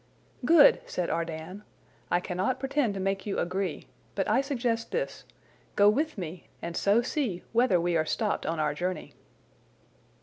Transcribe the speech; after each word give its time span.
"Good!" 0.45 0.81
said 0.87 1.11
Ardan. 1.11 1.61
"I 2.09 2.19
cannot 2.19 2.59
pretend 2.59 2.95
to 2.95 2.99
make 2.99 3.27
you 3.27 3.37
agree; 3.37 3.85
but 4.15 4.27
I 4.27 4.41
suggest 4.41 4.89
this: 4.89 5.25
Go 5.75 5.89
with 5.91 6.17
me, 6.17 6.47
and 6.59 6.75
so 6.75 7.03
see 7.03 7.43
whether 7.53 7.79
we 7.79 7.95
are 7.95 8.03
stopped 8.07 8.47
on 8.47 8.59
our 8.59 8.73
journey." 8.73 9.13